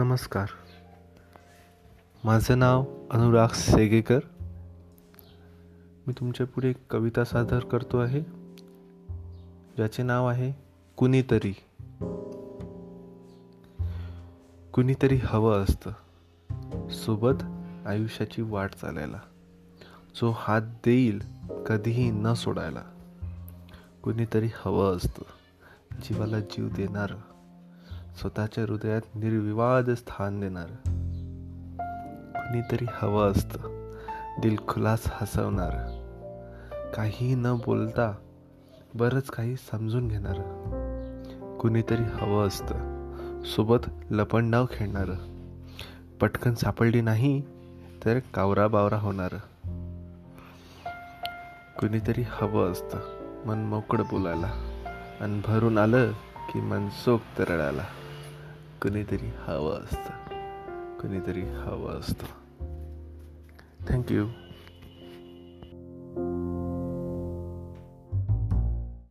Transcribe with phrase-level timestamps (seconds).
[0.00, 0.46] नमस्कार.
[2.24, 4.18] माझं नाव अनुराग सेगेकर.
[6.06, 8.20] मी तुमच्यापुढे कविता सादर करतो आहे.
[9.76, 10.52] ज्याचे नाव आहे
[10.96, 11.56] कुणीतरी.
[14.72, 15.90] कुणीतरी हवं असतं.
[16.90, 17.42] सोबत
[17.86, 19.20] आयुष्याची वाट चालायला.
[20.16, 21.22] जो हात देईल
[21.66, 22.82] कधीही न सोडायला.
[24.02, 25.22] कुणीतरी हवं असतं.
[25.92, 27.39] जीवाला जीव देणारं.
[28.18, 30.66] स्वतःच्या हृदयात निर्विवाद स्थान देणार.
[32.34, 33.58] कुणीतरी हवं असतं.
[34.42, 36.00] दिलखुलास हसवणार.
[36.94, 38.14] काही न बोलता
[38.94, 40.36] बरंच काही समजून घेणार.
[41.60, 43.00] कुणीतरी हवं असतं.
[43.42, 45.10] सोबत लपंडाव खेळणार.
[46.20, 47.42] पटकन सापडली नाही
[48.04, 49.32] तर कावरा बावरा होणार.
[51.80, 52.98] कुणीतरी हवं असतं.
[53.46, 54.50] मन मोकळं बोलायला.
[55.20, 56.12] आणि भरून आलं
[56.52, 57.84] की मनसोक्त रडायला.
[58.82, 60.10] कुणीतरी हवं असतं.
[60.98, 62.26] कुणीतरी हवं असतं.
[63.88, 64.26] थँक्यू